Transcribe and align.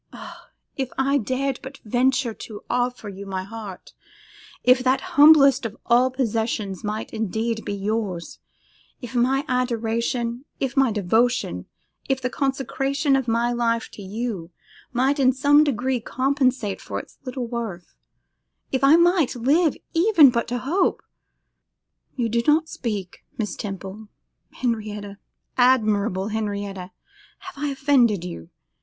Ah! 0.11 0.49
if 0.77 0.89
I 0.97 1.19
dared 1.19 1.59
but 1.61 1.77
venture 1.85 2.33
to 2.33 2.63
offer 2.71 3.07
you 3.07 3.27
my 3.27 3.43
heart, 3.43 3.93
if 4.63 4.83
that 4.83 4.99
humblest 5.13 5.63
of 5.63 5.77
all 5.85 6.09
possessions 6.09 6.83
might 6.83 7.13
indeed 7.13 7.63
be 7.63 7.75
yours, 7.75 8.39
if 8.99 9.13
my 9.13 9.45
adoration, 9.47 10.45
if 10.59 10.75
my 10.75 10.91
devotion, 10.91 11.67
if 12.09 12.19
the 12.19 12.31
consecration 12.31 13.15
of 13.15 13.27
my 13.27 13.51
life 13.53 13.91
to 13.91 14.01
you, 14.01 14.49
might 14.91 15.19
in 15.19 15.31
some 15.31 15.63
degree 15.63 15.99
compensate 15.99 16.81
for 16.81 16.97
its 16.99 17.19
little 17.23 17.45
worth, 17.45 17.93
if 18.71 18.83
I 18.83 18.95
might 18.95 19.35
live 19.35 19.77
even 19.93 20.31
but 20.31 20.47
to 20.47 20.57
hope 20.57 21.03
'You 22.15 22.27
do 22.27 22.41
not 22.47 22.67
speak. 22.69 23.23
Miss 23.37 23.55
Temple, 23.55 24.07
Henrietta, 24.51 25.19
admirable 25.59 26.29
Henrietta, 26.29 26.89
have 27.37 27.53
I 27.63 27.67
offended 27.67 28.23
you? 28.23 28.49